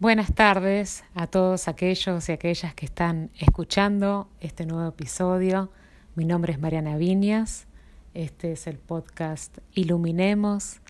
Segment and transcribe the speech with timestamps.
[0.00, 5.72] Buenas tardes a todos aquellos y aquellas que están escuchando este nuevo episodio.
[6.14, 7.66] Mi nombre es Mariana Viñas.
[8.14, 10.80] Este es el podcast Iluminemos.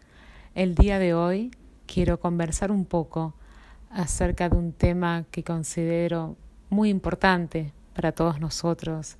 [0.54, 1.52] El día de hoy
[1.86, 3.32] quiero conversar un poco
[3.88, 6.36] acerca de un tema que considero
[6.68, 9.16] muy importante para todos nosotros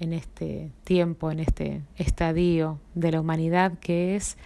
[0.00, 4.38] en este tiempo, en este estadio de la humanidad, que es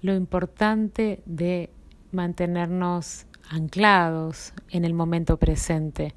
[0.00, 1.68] lo importante de
[2.10, 6.14] mantenernos anclados en el momento presente,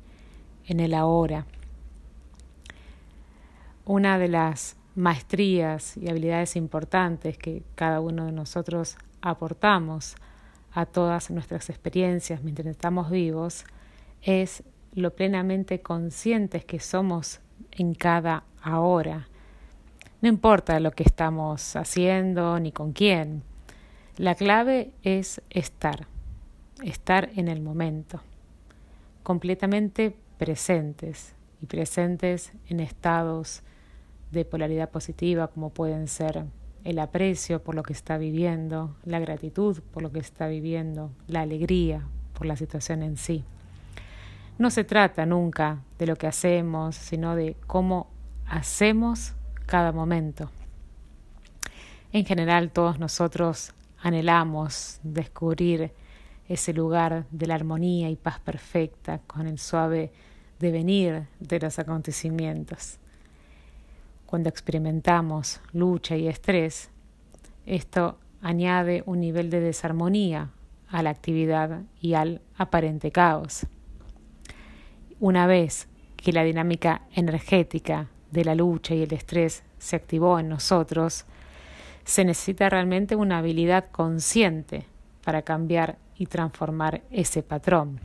[0.65, 1.45] en el ahora.
[3.85, 10.15] Una de las maestrías y habilidades importantes que cada uno de nosotros aportamos
[10.71, 13.65] a todas nuestras experiencias mientras estamos vivos
[14.21, 17.39] es lo plenamente conscientes que somos
[17.71, 19.27] en cada ahora.
[20.21, 23.43] No importa lo que estamos haciendo ni con quién.
[24.17, 26.07] La clave es estar
[26.83, 28.21] estar en el momento,
[29.23, 33.63] completamente presentes y presentes en estados
[34.31, 36.45] de polaridad positiva como pueden ser
[36.83, 41.41] el aprecio por lo que está viviendo, la gratitud por lo que está viviendo, la
[41.41, 43.43] alegría por la situación en sí.
[44.57, 48.07] No se trata nunca de lo que hacemos, sino de cómo
[48.47, 49.33] hacemos
[49.65, 50.49] cada momento.
[52.11, 55.91] En general todos nosotros anhelamos descubrir
[56.47, 60.11] ese lugar de la armonía y paz perfecta con el suave
[60.59, 62.97] devenir de los acontecimientos.
[64.25, 66.89] Cuando experimentamos lucha y estrés,
[67.65, 70.51] esto añade un nivel de desarmonía
[70.89, 73.65] a la actividad y al aparente caos.
[75.19, 80.49] Una vez que la dinámica energética de la lucha y el estrés se activó en
[80.49, 81.25] nosotros,
[82.03, 84.85] se necesita realmente una habilidad consciente
[85.23, 87.99] para cambiar y transformar ese patrón.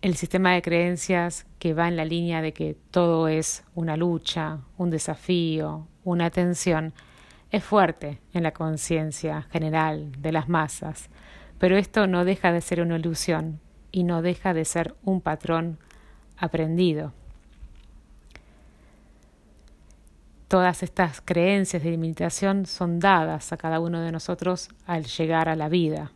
[0.00, 4.60] El sistema de creencias que va en la línea de que todo es una lucha,
[4.76, 6.92] un desafío, una tensión,
[7.50, 11.08] es fuerte en la conciencia general de las masas,
[11.58, 13.60] pero esto no deja de ser una ilusión
[13.90, 15.78] y no deja de ser un patrón
[16.36, 17.12] aprendido.
[20.48, 25.56] Todas estas creencias de limitación son dadas a cada uno de nosotros al llegar a
[25.56, 26.10] la vida,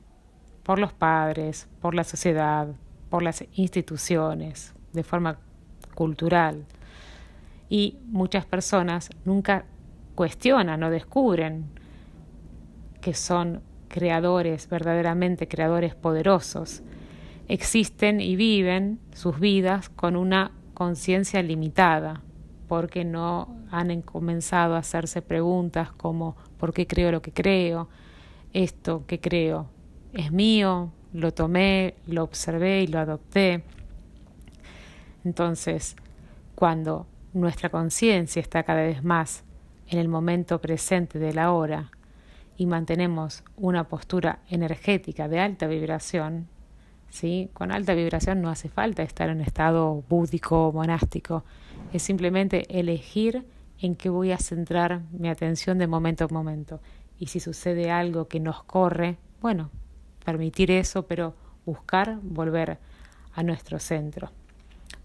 [0.62, 2.68] por los padres, por la sociedad,
[3.10, 5.38] por las instituciones, de forma
[5.94, 6.64] cultural.
[7.68, 9.66] Y muchas personas nunca
[10.14, 11.66] cuestionan o descubren
[13.02, 16.82] que son creadores, verdaderamente creadores poderosos.
[17.48, 22.22] Existen y viven sus vidas con una conciencia limitada,
[22.72, 27.90] porque no han comenzado a hacerse preguntas como ¿por qué creo lo que creo?
[28.54, 29.66] ¿Esto que creo
[30.14, 30.90] es mío?
[31.12, 33.62] ¿Lo tomé, lo observé y lo adopté?
[35.22, 35.96] Entonces,
[36.54, 39.44] cuando nuestra conciencia está cada vez más
[39.86, 41.90] en el momento presente de la hora
[42.56, 46.48] y mantenemos una postura energética de alta vibración,
[47.12, 47.50] ¿sí?
[47.52, 51.44] con alta vibración no hace falta estar en estado búdico monástico,
[51.92, 53.44] es simplemente elegir
[53.80, 56.80] en qué voy a centrar mi atención de momento a momento.
[57.18, 59.70] Y si sucede algo que nos corre, bueno,
[60.24, 61.34] permitir eso, pero
[61.66, 62.78] buscar volver
[63.34, 64.30] a nuestro centro.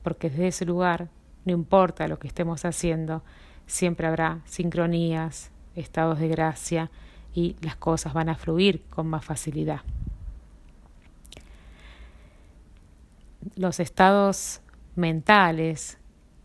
[0.01, 1.09] Porque desde ese lugar,
[1.43, 3.21] no importa lo que estemos haciendo,
[3.65, 6.89] siempre habrá sincronías, estados de gracia
[7.33, 9.81] y las cosas van a fluir con más facilidad.
[13.55, 14.61] Los estados
[14.95, 15.97] mentales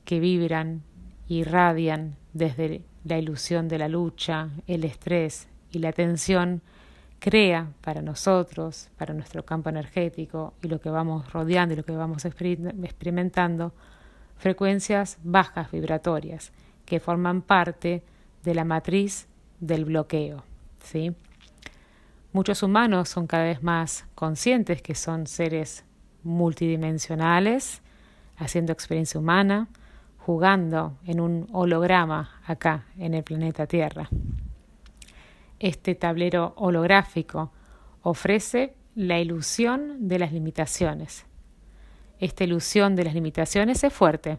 [0.05, 0.83] que vibran
[1.27, 6.62] y irradian desde la ilusión de la lucha, el estrés y la tensión,
[7.19, 11.93] crea para nosotros, para nuestro campo energético y lo que vamos rodeando y lo que
[11.93, 13.73] vamos experimentando,
[14.37, 16.53] frecuencias bajas vibratorias
[16.85, 18.03] que forman parte
[18.43, 19.29] de la matriz
[19.61, 20.43] del bloqueo.
[20.83, 21.15] ¿sí?
[22.33, 25.85] Muchos humanos son cada vez más conscientes que son seres
[26.25, 27.83] multidimensionales,
[28.37, 29.69] haciendo experiencia humana,
[30.19, 34.09] jugando en un holograma acá en el planeta Tierra.
[35.59, 37.53] Este tablero holográfico
[38.03, 41.27] ofrece la ilusión de las limitaciones.
[42.19, 44.39] Esta ilusión de las limitaciones es fuerte,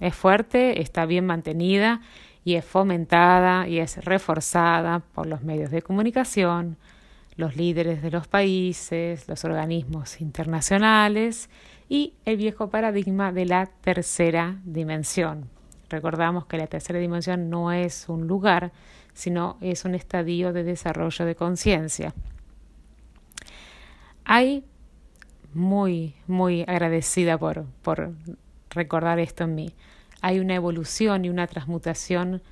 [0.00, 2.00] es fuerte, está bien mantenida
[2.44, 6.76] y es fomentada y es reforzada por los medios de comunicación,
[7.36, 11.50] los líderes de los países, los organismos internacionales
[11.88, 15.48] y el viejo paradigma de la tercera dimensión.
[15.88, 18.72] Recordamos que la tercera dimensión no es un lugar,
[19.12, 22.14] sino es un estadio de desarrollo de conciencia.
[24.24, 24.64] Hay
[25.54, 28.12] muy, muy agradecida por, por
[28.70, 29.74] recordar esto en mí.
[30.22, 32.42] Hay una evolución y una transmutación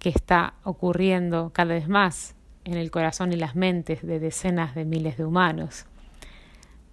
[0.00, 2.34] que está ocurriendo cada vez más
[2.64, 5.86] en el corazón y las mentes de decenas de miles de humanos.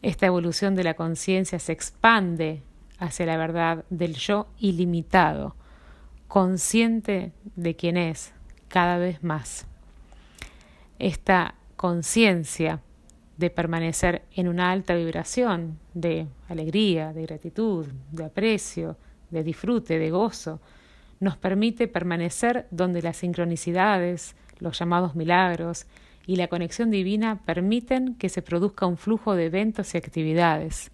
[0.02, 2.62] Esta evolución de la conciencia se expande
[3.00, 5.56] hacia la verdad del yo ilimitado,
[6.28, 8.34] consciente de quién es
[8.68, 9.66] cada vez más.
[11.00, 12.81] Esta conciencia
[13.38, 18.98] de permanecer en una alta vibración de alegría, de gratitud, de aprecio,
[19.30, 20.60] de disfrute, de gozo,
[21.20, 25.86] nos permite permanecer donde las sincronicidades, los llamados milagros
[26.25, 30.92] y la conexión divina permiten que se produzca un flujo de eventos y actividades,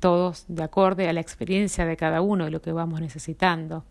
[0.00, 3.84] todos de acorde a la experiencia de cada uno y lo que vamos necesitando.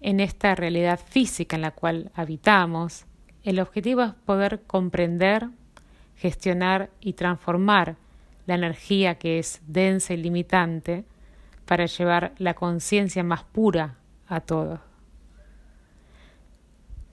[0.00, 3.04] En esta realidad física en la cual habitamos,
[3.42, 5.48] el objetivo es poder comprender,
[6.16, 7.96] gestionar y transformar
[8.46, 11.04] la energía que es densa y limitante
[11.66, 14.93] para llevar la conciencia más pura a todos.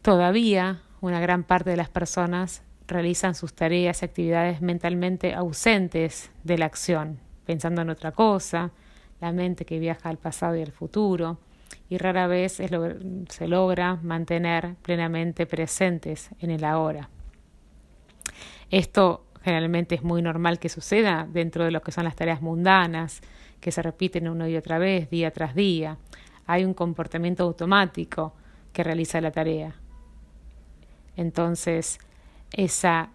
[0.01, 6.57] Todavía una gran parte de las personas realizan sus tareas y actividades mentalmente ausentes de
[6.57, 8.71] la acción, pensando en otra cosa,
[9.19, 11.39] la mente que viaja al pasado y al futuro,
[11.87, 17.09] y rara vez se logra mantener plenamente presentes en el ahora.
[18.71, 23.21] Esto generalmente es muy normal que suceda dentro de lo que son las tareas mundanas,
[23.59, 25.97] que se repiten una y otra vez, día tras día.
[26.47, 28.33] Hay un comportamiento automático
[28.73, 29.75] que realiza la tarea.
[31.15, 31.99] Entonces,
[32.53, 33.09] esa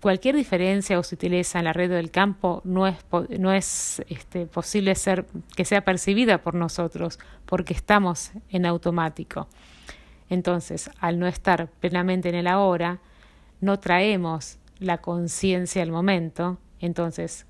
[0.00, 2.96] cualquier diferencia o sutileza en la red del campo no es,
[3.38, 9.48] no es este, posible ser que sea percibida por nosotros porque estamos en automático.
[10.28, 13.00] Entonces, al no estar plenamente en el ahora,
[13.60, 17.46] no traemos la conciencia al momento, entonces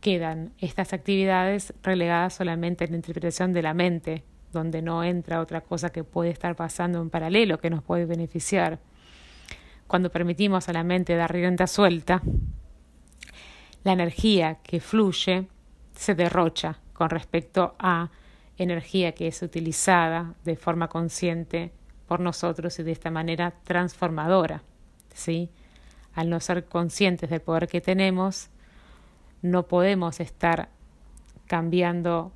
[0.00, 4.22] quedan estas actividades relegadas solamente en la interpretación de la mente,
[4.52, 8.78] donde no entra otra cosa que puede estar pasando en paralelo que nos puede beneficiar.
[9.86, 12.22] Cuando permitimos a la mente dar rienda suelta,
[13.84, 15.46] la energía que fluye
[15.94, 18.10] se derrocha con respecto a
[18.56, 21.72] energía que es utilizada de forma consciente
[22.06, 24.62] por nosotros y de esta manera transformadora.
[25.14, 25.50] ¿sí?
[26.14, 28.48] Al no ser conscientes del poder que tenemos,
[29.42, 30.68] no podemos estar
[31.46, 32.32] cambiando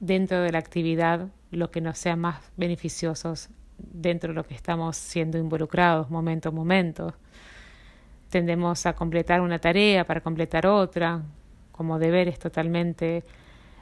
[0.00, 3.48] dentro de la actividad lo que nos sea más beneficiosos
[3.78, 7.14] dentro de lo que estamos siendo involucrados momento a momento.
[8.30, 11.22] Tendemos a completar una tarea para completar otra,
[11.72, 13.24] como deberes totalmente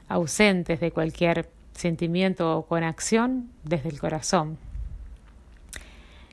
[0.09, 4.59] ausentes de cualquier sentimiento o conexión desde el corazón.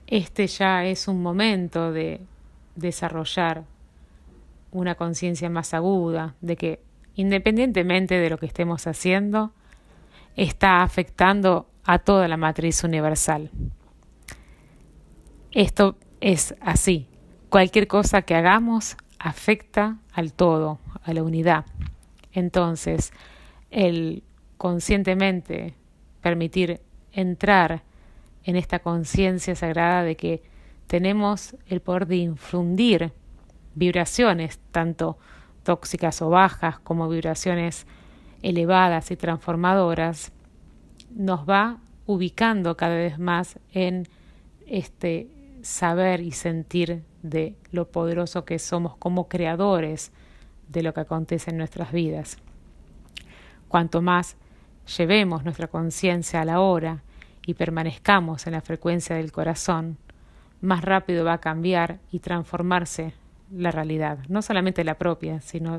[0.08, 2.22] Este ya es un momento de
[2.76, 3.64] desarrollar
[4.72, 6.80] una conciencia más aguda de que
[7.16, 9.52] independientemente de lo que estemos haciendo,
[10.44, 13.52] está afectando a toda la matriz universal.
[15.52, 17.08] Esto es así.
[17.50, 21.66] Cualquier cosa que hagamos afecta al todo, a la unidad.
[22.32, 23.12] Entonces,
[23.70, 24.24] el
[24.58, 25.74] conscientemente
[26.22, 26.80] permitir
[27.12, 27.84] entrar
[28.44, 30.42] en esta conciencia sagrada de que
[30.88, 33.12] tenemos el poder de infundir
[33.76, 35.18] vibraciones, tanto
[35.64, 37.86] tóxicas o bajas como vibraciones
[38.42, 40.32] elevadas y transformadoras,
[41.12, 44.08] nos va ubicando cada vez más en
[44.66, 45.28] este
[45.62, 50.12] saber y sentir de lo poderoso que somos como creadores
[50.70, 52.38] de lo que acontece en nuestras vidas.
[53.68, 54.38] Cuanto más
[54.98, 57.04] llevemos nuestra conciencia a la hora
[57.46, 59.98] y permanezcamos en la frecuencia del corazón,
[60.62, 63.14] más rápido va a cambiar y transformarse
[63.52, 65.78] la realidad, no solamente la propia, sino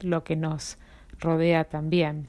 [0.00, 0.78] lo que nos
[1.22, 2.28] rodea también.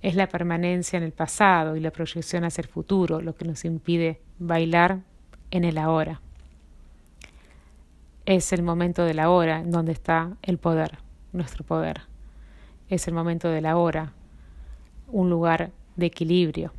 [0.00, 3.64] Es la permanencia en el pasado y la proyección hacia el futuro lo que nos
[3.64, 5.00] impide bailar
[5.50, 6.20] en el ahora.
[8.24, 10.98] Es el momento de la hora en donde está el poder,
[11.32, 12.02] nuestro poder.
[12.88, 14.12] Es el momento de la hora,
[15.08, 16.72] un lugar de equilibrio.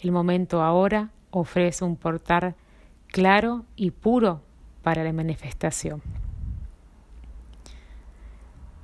[0.00, 2.54] El momento ahora ofrece un portal
[3.08, 4.42] claro y puro
[4.82, 6.02] para la manifestación.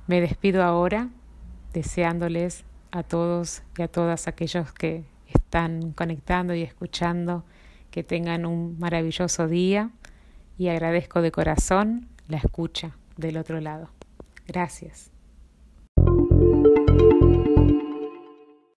[0.07, 1.09] Me despido ahora
[1.73, 7.43] deseándoles a todos y a todas aquellos que están conectando y escuchando
[7.89, 9.91] que tengan un maravilloso día
[10.57, 13.89] y agradezco de corazón la escucha del otro lado.
[14.47, 15.11] Gracias.